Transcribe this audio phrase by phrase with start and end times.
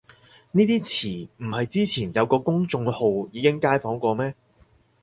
[0.53, 4.33] 呢啲詞唔係之前有個公眾號已經街訪過咩